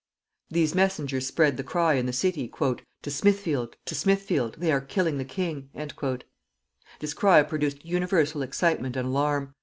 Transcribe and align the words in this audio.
These 0.49 0.73
messengers 0.73 1.27
spread 1.27 1.57
the 1.57 1.63
cry 1.63 1.93
in 1.93 2.07
the 2.07 2.11
city, 2.11 2.47
"TO 2.49 2.81
SMITHFIELD! 3.11 3.75
TO 3.85 3.93
SMITHFIELD! 3.93 4.55
THEY 4.57 4.71
ARE 4.71 4.81
KILLING 4.81 5.19
THE 5.19 5.25
KING!" 5.25 5.69
This 6.99 7.13
cry 7.13 7.43
produced 7.43 7.85
universal 7.85 8.41
excitement 8.41 8.95
and 8.95 9.07
alarm. 9.09 9.53